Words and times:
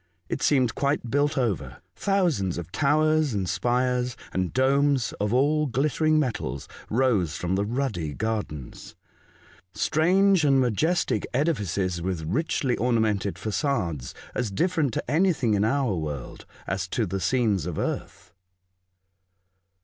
It 0.29 0.41
seemed 0.41 0.73
quite 0.73 1.11
built 1.11 1.37
over. 1.37 1.77
Thousands 1.95 2.57
of 2.57 2.71
towers 2.71 3.35
and 3.35 3.47
spires 3.47 4.17
and 4.33 4.51
domes 4.51 5.13
of 5.21 5.31
all 5.31 5.67
glittering 5.67 6.17
metals 6.17 6.67
rose 6.89 7.37
from 7.37 7.53
the 7.53 7.65
ruddy 7.65 8.15
gardens— 8.15 8.95
strange 9.75 10.41
The 10.41 10.47
Ocean 10.47 10.61
Capital, 10.63 11.19
133 11.21 11.21
and 11.21 11.25
majestic 11.29 11.39
edifices 11.39 12.01
with 12.01 12.23
richly 12.27 12.75
ornamented 12.77 13.35
fagades, 13.35 14.15
as 14.33 14.49
different 14.49 14.91
to 14.95 15.07
anything 15.11 15.53
in 15.53 15.63
our 15.63 15.93
world 15.93 16.47
as 16.65 16.87
to 16.87 17.05
the 17.05 17.19
scenes 17.19 17.67
of 17.67 17.77
earth. 17.77 18.33